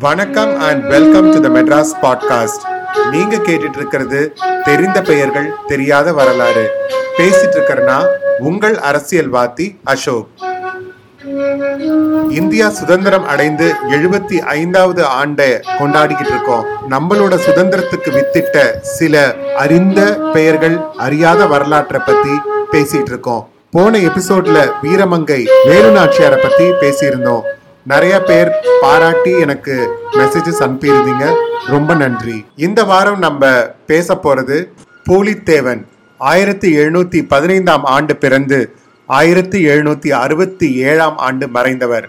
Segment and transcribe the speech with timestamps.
[0.00, 2.64] வணக்கம் and welcome to the Madras podcast
[3.10, 6.70] நீங்க கேட்டுட்டு இருக்கிறது தெரிந்த பெயர்கள் தெரியாத வரலாறு.
[7.18, 8.06] பேசிட்டு இருக்கிறனா
[8.38, 10.28] உங்கள் அரசியல்வாதி அசோக்.
[12.30, 21.46] இந்தியா சுதந்திரம் அடைந்து எழுபத்தி ஐந்தாவது ஆண்டை கொண்டாடிக்கிட்டு இருக்கோம் நம்மளோட சுதந்திரத்துக்கு வித்திட்ட சில அறிந்த பெயர்கள் அறியாத
[21.46, 22.30] வரலாற்றை பத்தி
[22.72, 27.42] பேசிட்டு இருக்கோம் போன எபிசோட்ல வீரமங்கை வேலு நாச்சியாரை பத்தி பேசியிருந்தோம்.
[27.86, 29.74] நிறைய பேர் பாராட்டி எனக்கு
[30.12, 31.34] மெசேஜஸ் அனுப்பியிருந்தீங்க.
[31.66, 32.44] ரொம்ப நன்றி.
[32.56, 34.64] இந்த வாரம் நம்ம பேச போறது
[35.08, 35.82] பூலித்தேவன்.
[36.18, 42.06] ஆயிரத்தி எழுநூத்தி பதினைந்தாம் ஆண்டு பிறந்து ஆயிரத்தி எழுநூத்தி அறுபத்தி ஏழாம் ஆண்டு மறைந்தவர்.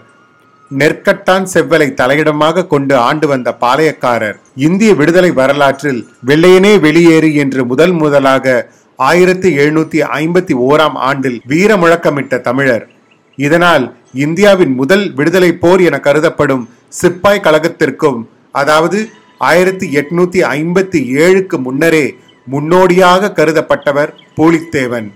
[0.78, 4.34] நெற்கட்டான் செவ்வலை தலையிடமாக கொண்டு ஆண்டு வந்த பாளையக்காரர்.
[4.54, 12.40] இந்திய விடுதலை வரலாற்றில் வெள்ளையனே வெளியேறு என்று முதல் முதலாக ஆயிரத்தி எழுநூத்தி ஐம்பத்தி ஓராம் ஆண்டில் வீர முழக்கமிட்ட
[12.40, 12.88] தமிழர்.
[13.36, 16.64] இதனால் இந்தியாவின் முதல் விடுதலை போர் என கருதப்படும்
[17.00, 18.20] சிப்பாய் கழகத்திற்கும்
[18.52, 18.98] அதாவது
[19.38, 22.06] ஆயிரத்தி எட்நூத்தி ஐம்பத்தி ஏழுக்கு முன்னரே
[22.46, 25.08] முன்னோடியாக கருதப்பட்டவர் பூலித்தேவன்.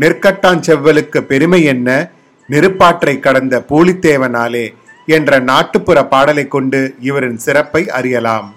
[0.00, 1.88] நெற்கட்டாஞ்செவ்வலுக்கு பெருமை என்ன?
[2.48, 4.66] நெருப்பாற்றை கடந்த பூலித்தேவனாலே
[5.06, 8.48] என்ற நாட்டுப்புற பாடலை கொண்டு இவரின் சிறப்பை அறியலாம்.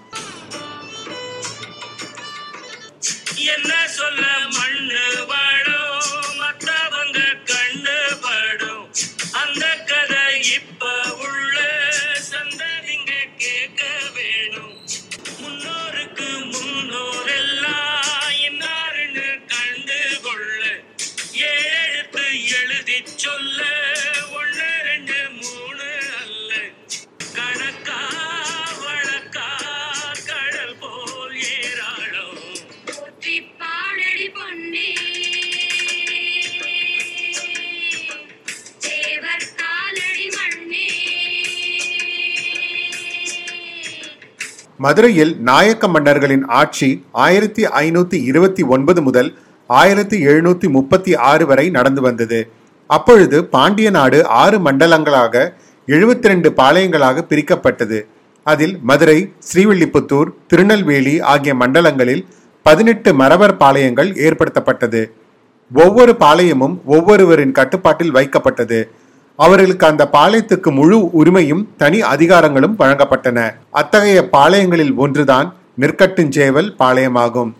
[44.83, 46.87] மதுரையில் நாயக்க மன்னர்களின் ஆட்சி
[47.23, 49.29] ஆயிரத்தி ஐநூத்தி இருபத்தி ஒன்பது முதல்
[49.69, 52.39] ஆயிரத்தி எழுநூத்தி முப்பத்தி ஆறு வரை நடந்து வந்தது.
[52.87, 55.43] அப்பொழுது பாண்டிய நாடு ஆறு மண்டலங்களாக
[55.87, 57.99] எழுபத்தி ரெண்டு பாளையங்களாக பிரிக்கப்பட்டது.
[58.43, 59.17] அதில் மதுரை
[59.47, 62.23] ஸ்ரீவில்லிபுத்தூர் திருநெல்வேலி ஆகிய மண்டலங்களில்
[62.65, 65.01] பதினெட்டு மரபர் பாளையங்கள் ஏற்படுத்தப்பட்டது.
[65.71, 68.79] ஒவ்வொரு பாளையமும் ஒவ்வொருவரின் கட்டுப்பாட்டில் வைக்கப்பட்டது.
[69.45, 73.53] அவர்களுக்கு அந்த பாளையத்துக்கு முழு உரிமையும் தனி அதிகாரங்களும் வழங்கப்பட்டன.
[73.71, 77.51] அத்தகைய பாளையங்களில் ஒன்றுதான் நெற்கட்டுஞ்சேவல் பாளையமாகும்.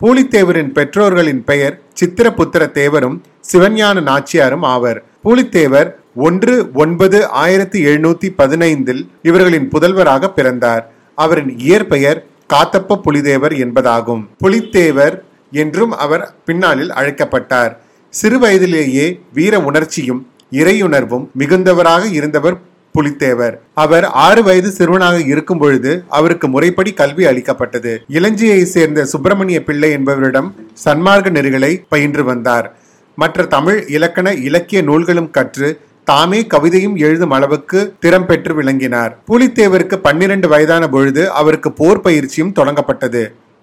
[0.00, 3.16] பூலித்தேவரின் பெற்றோர்களின் பெயர் சித்திரபுத்திர தேவரும்
[3.52, 5.04] சிவஞான நாச்சியாரும் ஆவர்.
[5.24, 10.90] பூலித்தேவர் ஒன்று ஒன்பது ஆயிரத்தி எழுநூத்தி பதினைந்தில் இவர்களின் புதல்வராக பிறந்தார்.
[11.14, 14.24] அவரின் இயற்பெயர் காத்தப்ப புலிதேவர் என்பதாகும்.
[14.44, 15.16] புலித்தேவர்
[15.50, 17.72] என்றும் அவர் பின்னாளில் அழைக்கப்பட்டார்.
[18.08, 20.20] சிறு வயதிலேயே வீர உணர்ச்சியும்
[20.60, 22.56] இறையுணர்வும் மிகுந்தவராக இருந்தவர்
[22.94, 23.54] புலித்தேவர்.
[23.82, 27.92] அவர் ஆறு வயது சிறுவனாக இருக்கும் பொழுது அவருக்கு முறைப்படி கல்வி அளிக்கப்பட்டது.
[28.10, 30.54] இளஞ்சியை சேர்ந்த சுப்பிரமணிய பிள்ளை என்பவரிடம்
[30.84, 32.76] சன்மார்க்க நெறிகளை பயின்று வந்தார்.
[33.18, 35.70] மற்ற தமிழ் இலக்கண இலக்கிய நூல்களும் கற்று
[36.04, 39.12] தாமே கவிதையும் எழுதும் அளவுக்கு திறம் பெற்று விளங்கினார்.
[39.30, 43.22] புலித்தேவருக்கு பன்னிரண்டு வயதான பொழுது அவருக்கு போர் பயிற்சியும் தொடங்கப்பட்டது.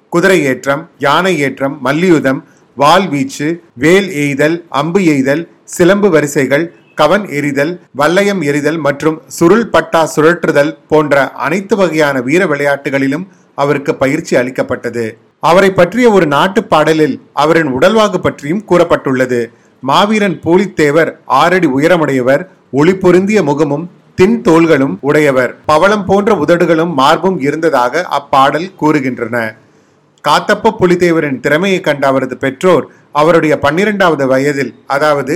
[0.10, 2.40] குதிரை ஏற்றம் யானை ஏற்றம் மல்யுதம்
[2.80, 3.48] வாள் வீச்சு
[3.84, 5.42] வேல் எய்தல் அம்பு எய்தல்
[5.76, 6.66] சிலம்பு வரிசைகள்
[7.00, 13.26] கவன் எறிதல் வல்லையம் எறிதல் மற்றும் சுருள் பட்டா சுழற்றுதல் போன்ற அனைத்து வகையான வீர விளையாட்டுகளிலும்
[13.62, 15.06] அவருக்கு பயிற்சி அளிக்கப்பட்டது.
[15.50, 19.42] அவரை பற்றிய ஒரு நாட்டு பாடலில் அவரின் உடல்வாகு பற்றியும் கூறப்பட்டுள்ளது.
[19.84, 21.12] மாவீரன் பூலித்தேவர்
[21.42, 22.44] ஆறடி உயரமுடையவர்
[22.80, 23.88] ஒளி பொருந்திய முகமும்
[24.20, 25.52] தின் தோள்களும் உடையவர்.
[25.72, 29.38] பவளம் போன்ற உதடுகளும் மார்பும் இருந்ததாக அப்பாடல் கூறுகின்றன.
[30.24, 35.36] காத்தப்ப புலிதேவரின் திறமையை கண்ட அவரது பெற்றோர் அவருடைய பன்னிரெண்டாவது வயதில் அதாவது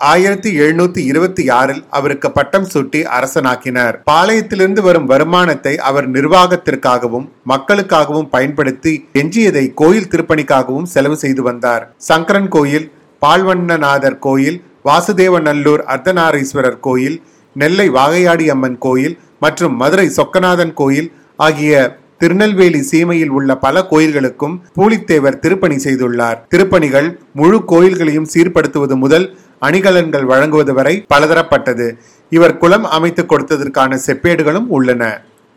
[0.00, 3.96] ஆயிரத்தி எழுநூத்தி இருபத்தி ஆறில் அவருக்கு பட்டம் சூட்டி அரசனாக்கினார்.
[4.10, 11.84] பாளையத்திலிருந்து வரும் வருமானத்தை அவர் நிர்வாகத்திற்காகவும் மக்களுக்காகவும் பயன்படுத்தி எஞ்சியதை கோயில் திருப்பணிக்காகவும் செலவு செய்து வந்தார்.
[12.08, 12.86] சங்கரன் கோயில்
[13.22, 17.18] பால்வண்ணநாதர் கோயில் வாசுதேவநல்லூர் அர்த்தநாரீஸ்வரர் கோயில்
[17.56, 21.74] நெல்லை வாகையாடி அம்மன் கோயில் மற்றும் மதுரை சொக்கநாதன் கோயில் ஆகிய
[22.22, 26.38] திருநெல்வேலி சீமையில் உள்ள பல கோயில்களுக்கும் பூலித்தேவர் திருப்பணி செய்துள்ளார்.
[26.52, 27.08] திருப்பணிகள்
[27.40, 29.26] முழு கோயில்களையும் சீர்படுத்துவது முதல்
[29.62, 31.86] அணிகலன்கள் வழங்குவது வரை பலதரப்பட்டது.
[32.32, 35.02] இவர் குளம் அமைத்துக் கொடுத்ததற்கான செப்பேடுகளும் உள்ளன.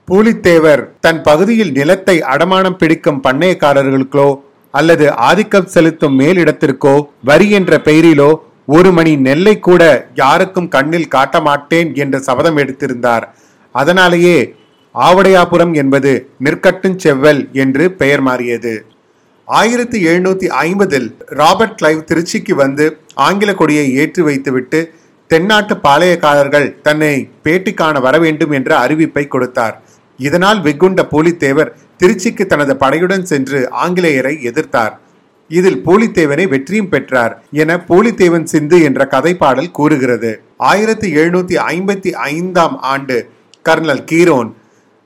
[0.08, 4.28] பூலித்தேவர் தன் பகுதியில் நிலத்தை அடமானம் பிடிக்கும் பண்ணையக்காரர்களுக்கோ
[4.74, 6.96] அல்லது ஆதிக்கம் செலுத்தும் மேலிடத்திற்கோ
[7.30, 8.32] வரி என்ற பெயரிலோ
[8.76, 9.84] ஒரு மணி நெல்லை கூட
[10.16, 13.26] யாருக்கும் கண்ணில் காட்ட மாட்டேன் என்று சபதம் எடுத்திருந்தார்.
[13.72, 14.38] அதனாலேயே
[14.96, 18.86] ஆவடையாபுரம் என்பது நிற்கட்டுஞ் செவ்வல் என்று பெயர் மாறியது.
[19.48, 24.94] ஆயிரத்தி எழுநூத்தி ஐம்பதில் ராபர்ட் கிளைவ் திருச்சிக்கு வந்து ஆங்கில கொடியை ஏற்றி வைத்துவிட்டு
[25.28, 29.82] தென்னாட்டு பாளையக்காரர்கள் தன்னை பேட்டி காண வர வேண்டும் என்ற அறிவிப்பை கொடுத்தார்.
[30.18, 34.94] இதனால் வெகுண்ட போலித்தேவர் திருச்சிக்கு தனது படையுடன் சென்று ஆங்கிலேயரை எதிர்த்தார்.
[35.48, 40.42] இதில் போலித்தேவனை வெற்றியும் பெற்றார் என போலித்தேவன் சிந்து என்ற கதைப்பாடல் கூறுகிறது.
[40.58, 43.30] ஆயிரத்தி எழுநூத்தி ஐம்பத்தி ஐந்தாம் ஆண்டு
[43.70, 44.52] கர்னல் கீரோன்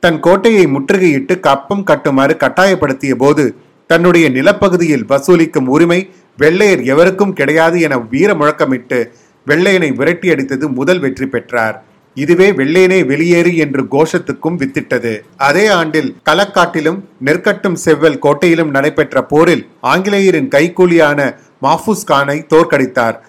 [0.08, 3.44] தன் கோட்டையை முற்றுகையிட்டு கப்பம் கட்டுமாறு கட்டாயப்படுத்திய போது
[3.90, 5.98] தன்னுடைய நிலப்பகுதியில் வசூலிக்கும் உரிமை
[6.42, 9.00] வெள்ளையர் எவருக்கும் கிடையாது என வீர முழக்கமிட்டு
[9.48, 11.76] வெள்ளையனை விரட்டி அடித்தது முதல் வெற்றி பெற்றார்.
[12.18, 15.14] இதுவே வெள்ளையனே வெளியேறு என்று கோஷத்துக்கும் வித்திட்டது.
[15.48, 17.00] அதே ஆண்டில் களக்காட்டிலும்
[17.30, 21.30] நெற்கட்டும் செவ்வல் கோட்டையிலும் நடைபெற்ற போரில் ஆங்கிலேயரின் கைக்கூலியான
[21.68, 23.20] மாஃபூஸ் கானை தோற்கடித்தார்.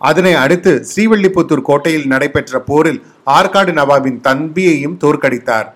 [0.00, 3.00] அதனை அடுத்து ஸ்ரீவில்லிபுத்தூர் கோட்டையில் நடைபெற்ற போரில்
[3.38, 5.70] ஆற்காடு நவாபின் தம்பியையும் தோற்கடித்தார்.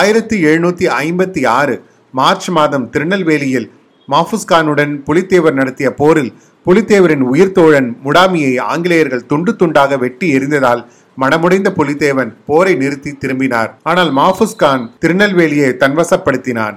[0.00, 1.74] ஆயிரத்தி எழுநூத்தி ஐம்பத்தி ஆறு
[2.14, 3.66] மார்ச் மாதம் திருநெல்வேலியில்
[4.08, 6.30] மாஃபுஸ்கானுடன் புலித்தேவர் நடத்திய போரில்
[6.66, 10.82] புலித்தேவரின் உயிர் தோழன் முடாமியை ஆங்கிலேயர்கள் துண்டு துண்டாக வெட்டி எறிந்ததால்
[11.18, 13.70] மனமுடைந்த புலித்தேவன் போரை நிறுத்தி திரும்பினார்.
[13.82, 16.76] ஆனால் மாஃபுஸ்கான் திருநெல்வேலியை தன்வசப்படுத்தினான்.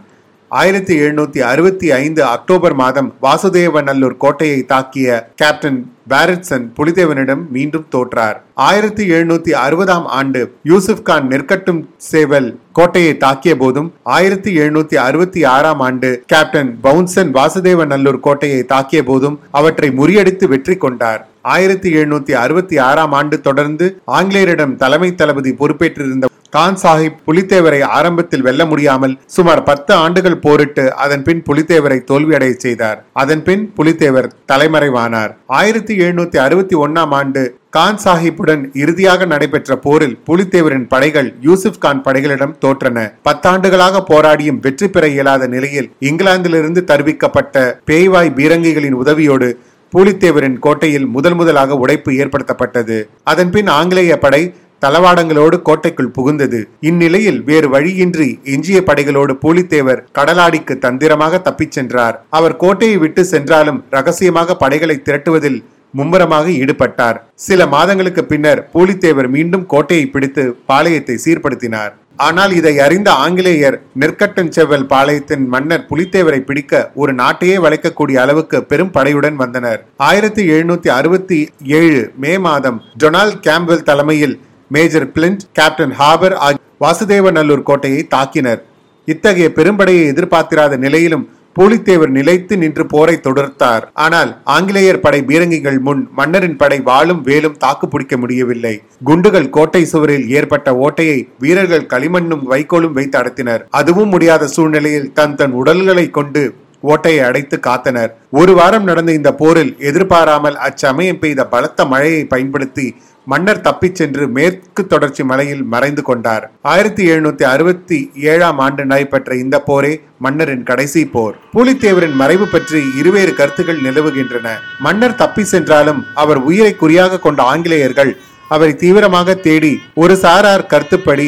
[0.51, 8.37] ஆயிரத்தி எழுநூத்தி அறுபத்தி ஐந்து அக்டோபர் மாதம் வாசுதேவநல்லூர் கோட்டையை தாக்கிய கேப்டன் பாரட்சன் புலிதேவனிடம் மீண்டும் தோற்றார்.
[8.67, 15.79] ஆயிரத்தி எழுநூத்தி அறுபதாம் ஆண்டு யூசுப் கான் நெற்கட்டும் சேவல் கோட்டையை தாக்கிய போதும் ஆயிரத்தி எழுநூத்தி அறுபத்தி ஆறாம்
[15.79, 21.27] ஆண்டு கேப்டன் பவுன்சன் வாசுதேவநல்லூர் கோட்டையை தாக்கிய போதும் அவற்றை முறியடித்து வெற்றி கொண்டார்.
[21.41, 23.87] ஆயிரத்தி எழுநூத்தி அறுபத்தி ஆறாம் ஆண்டு தொடர்ந்து
[24.19, 31.23] ஆங்கிலேயரிடம் தலைமை தளபதி பொறுப்பேற்றிருந்த கான் சாஹிப் புலித்தேவரை ஆரம்பத்தில் வெல்ல முடியாமல் சுமார் பத்து ஆண்டுகள் போரிட்டு அதன்
[31.27, 32.99] பின் புலித்தேவரை தோல்வியடைய செய்தார்.
[33.21, 35.31] அதன் பின் புலித்தேவர் தலைமறைவானார்.
[35.59, 37.43] ஆயிரத்தி எழுநூத்தி அறுபத்தி ஒன்னாம் ஆண்டு
[37.77, 43.07] கான் சாஹிப்புடன் இறுதியாக நடைபெற்ற போரில் புலித்தேவரின் படைகள் யூசுப் கான் படைகளிடம் தோற்றன.
[43.29, 49.49] பத்தாண்டுகளாக போராடியும் வெற்றி பெற இயலாத நிலையில் இங்கிலாந்திலிருந்து தருவிக்கப்பட்ட பேய்வாய் பீரங்கிகளின் உதவியோடு
[49.93, 52.97] புலித்தேவரின் கோட்டையில் முதல் முதலாக உடைப்பு ஏற்படுத்தப்பட்டது.
[53.31, 54.41] அதன்பின் ஆங்கிலேய படை
[54.85, 56.61] தளவாடங்களோடு கோட்டைக்குள் புகுந்தது.
[56.89, 62.17] இந்நிலையில் வேறு வழியின்றி எஞ்சிய படைகளோடு பூலித்தேவர் கடலாடிக்கு தந்திரமாக தப்பிச் சென்றார்.
[62.39, 65.59] அவர் கோட்டையை விட்டு சென்றாலும் ரகசியமாக படைகளை திரட்டுவதில்
[65.97, 67.17] மும்முரமாக ஈடுபட்டார்.
[67.47, 71.93] சில மாதங்களுக்கு பின்னர் பூலித்தேவர் மீண்டும் கோட்டையை பிடித்து பாளையத்தை சீர்படுத்தினார்.
[72.25, 78.93] ஆனால் இதை அறிந்த ஆங்கிலேயர் நெற்கட்டன் செவ்வல் பாளையத்தின் மன்னர் புலித்தேவரை பிடிக்க ஒரு நாட்டையே வளைக்கக்கூடிய அளவுக்கு பெரும்
[78.97, 79.81] படையுடன் வந்தனர்.
[80.09, 81.39] ஆயிரத்தி எழுநூத்தி அறுபத்தி
[81.79, 84.35] ஏழு மே மாதம் டொனால்ட் கேம்ப்வெல் தலைமையில்
[84.71, 88.61] மேஜர் பிளிண்ட் கேப்டன் ஹாபர் ஆகிய வாசுதேவநல்லூர் கோட்டையை தாக்கினர்.
[89.07, 91.25] இத்தகைய பெரும்படையை எதிர்பார்த்திராத நிலையிலும்
[91.57, 93.83] பூலித்தேவர் நிலைத்து நின்று போரை தொடர்த்தார்.
[94.05, 98.73] ஆனால் ஆங்கிலேயர் படை பீரங்கிகள் முன் மன்னரின் படை வாளும் வேலும் தாக்கு பிடிக்க முடியவில்லை.
[99.03, 103.63] குண்டுகள் கோட்டை சுவரில் ஏற்பட்ட ஓட்டையை வீரர்கள் களிமண்ணும் வைக்கோலும் வைத்து அடத்தினர்.
[103.79, 106.43] அதுவும் முடியாத சூழ்நிலையில் தன் தன் உடல்களை கொண்டு
[106.83, 108.11] ஓட்டையை அடைத்து காத்தனர்.
[108.39, 112.87] ஒரு வாரம் நடந்த இந்த போரில் எதிர்பாராமல் அச்சமயம் பெய்த பலத்த மழையை பயன்படுத்தி
[113.31, 116.43] மன்னர் தப்பிச் சென்று மேற்கு தொடர்ச்சி மலையில் மறைந்து கொண்டார்.
[116.71, 117.97] ஆயிரத்தி எழுநூத்தி அறுபத்தி
[118.31, 119.93] ஏழாம் ஆண்டு நடைபெற்ற இந்த போரே
[120.25, 121.35] மன்னரின் கடைசி போர்.
[121.53, 124.47] பூலித்தேவரின் மறைவு பற்றி இருவேறு கருத்துகள் நிலவுகின்றன.
[124.85, 128.13] மன்னர் தப்பி சென்றாலும் அவர் உயிரை குறியாக கொண்ட ஆங்கிலேயர்கள்
[128.55, 129.73] அவரை தீவிரமாக தேடி
[130.03, 131.27] ஒரு சாரார் கருத்துப்படி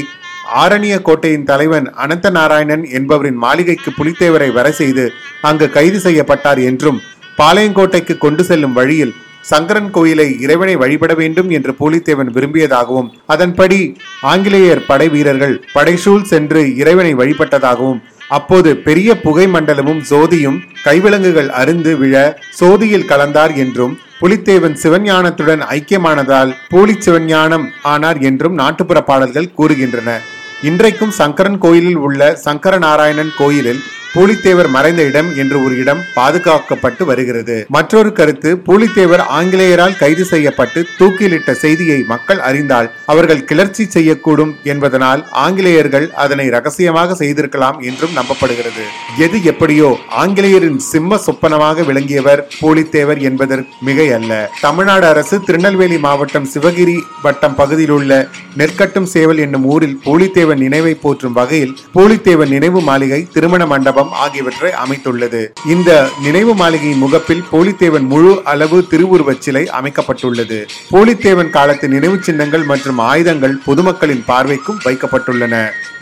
[0.64, 5.06] ஆரணிய கோட்டையின் தலைவன் அனந்த நாராயணன் என்பவரின் மாளிகைக்கு புலித்தேவரை வர செய்து
[5.50, 7.00] அங்கு கைது செய்யப்பட்டார் என்றும்
[7.38, 15.10] பாளையங்கோட்டைக்கு கொண்டு செல்லும் வழியில் சங்கரன் கோயிலை இறைவனை வழிபட வேண்டும் என்று பூலித்தேவன் விரும்பியதாகவும் அதன்படி ஆங்கிலேயர் படை
[15.10, 23.56] வீரர்கள் படைசூழ் சென்று இறைவனை வழிபட்டதாகவும் அப்போது பெரிய புகை மண்டலமும் சோதியும் கைவிலங்குகள் அருந்து விழ சோதியில் கலந்தார்
[23.56, 30.10] என்றும் புலித்தேவன் சிவஞானத்துடன் ஐக்கியமானதால் போலி சிவஞானம் ஆனார் என்றும் நாட்டுப்புற பாடல்கள் கூறுகின்றன.
[30.62, 33.82] இன்றைக்கும் சங்கரன் கோயிலில் உள்ள சங்கர நாராயணன் கோயிலில்
[34.14, 37.56] பூலித்தேவர் மறைந்த இடம் என்று ஒரு இடம் பாதுகாக்கப்பட்டு வருகிறது.
[37.76, 46.08] மற்றொரு கருத்து பூலித்தேவர் ஆங்கிலேயரால் கைது செய்யப்பட்டு தூக்கிலிட்ட செய்தியை மக்கள் அறிந்தால் அவர்கள் கிளர்ச்சி செய்யக்கூடும் என்பதனால் ஆங்கிலேயர்கள்
[46.24, 48.86] அதனை ரகசியமாக செய்திருக்கலாம் என்றும் நம்பப்படுகிறது.
[49.26, 49.90] எது எப்படியோ
[50.24, 57.96] ஆங்கிலேயரின் சிம்ம சொப்பனமாக விளங்கியவர் பூலித்தேவர் என்பதற்கு மிகை அல்ல தமிழ்நாடு அரசு திருநெல்வேலி மாவட்டம் சிவகிரி வட்டம் பகுதியில்
[57.98, 58.12] உள்ள
[58.60, 64.72] நெற்கட்டும் சேவல் என்னும் ஊரில் பூலித்தேவன் நினைவை போற்றும் வகையில் பூலித்தேவன் நினைவு மாளிகை திருமண மண்டபம் மண்டபம் ஆகியவற்றை
[64.84, 65.40] அமைத்துள்ளது.
[65.74, 65.92] இந்த
[66.26, 70.60] நினைவு மாளிகையின் முகப்பில் போலித்தேவன் முழு அளவு திருவுருவச் சிலை அமைக்கப்பட்டுள்ளது.
[70.94, 75.56] போலித்தேவன் காலத்து நினைவு சின்னங்கள் மற்றும் ஆயுதங்கள் பொதுமக்களின் பார்வைக்கும் வைக்கப்பட்டுள்ளன.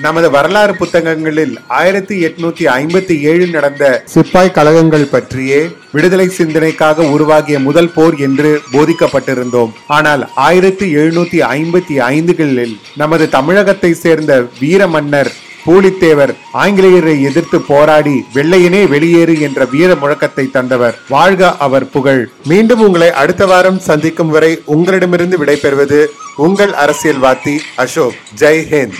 [0.06, 3.84] நமது வரலாறு புத்தகங்களில் ஆயிரத்தி எட்நூத்தி ஐம்பத்தி ஏழில் நடந்த
[4.16, 5.62] சிப்பாய் கழகங்கள் பற்றியே
[5.96, 9.74] விடுதலை சிந்தனைக்காக உருவாகிய முதல் போர் என்று போதிக்கப்பட்டிருந்தோம்.
[9.98, 15.34] ஆனால் ஆயிரத்தி எழுநூத்தி ஐம்பத்தி ஐந்துகளில் நமது தமிழகத்தை சேர்ந்த வீர மன்னர்
[15.66, 21.00] பூலித்தேவர் ஆங்கிலேயரை எதிர்த்து போராடி வெள்ளையனே வெளியேறு என்ற வீர முழக்கத்தை தந்தவர்.
[21.10, 22.30] வாழ்க அவர் புகழ்.
[22.46, 26.06] மீண்டும் உங்களை அடுத்த வாரம் சந்திக்கும் வரை உங்களிடமிருந்து விடைபெறுவது
[26.36, 28.14] உங்கள் அரசியல்வாதி அசோக்.
[28.40, 29.00] ஜெய் ஹிந்த்.